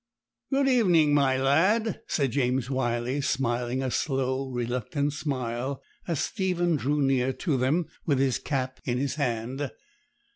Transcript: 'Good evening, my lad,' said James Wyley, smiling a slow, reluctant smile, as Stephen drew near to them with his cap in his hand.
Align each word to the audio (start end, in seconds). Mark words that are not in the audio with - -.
'Good 0.51 0.67
evening, 0.67 1.13
my 1.13 1.37
lad,' 1.37 2.01
said 2.07 2.31
James 2.31 2.69
Wyley, 2.71 3.21
smiling 3.23 3.83
a 3.83 3.91
slow, 3.91 4.49
reluctant 4.49 5.13
smile, 5.13 5.79
as 6.07 6.21
Stephen 6.21 6.75
drew 6.75 7.03
near 7.03 7.31
to 7.33 7.55
them 7.55 7.85
with 8.07 8.17
his 8.17 8.39
cap 8.39 8.79
in 8.83 8.97
his 8.97 9.13
hand. 9.21 9.69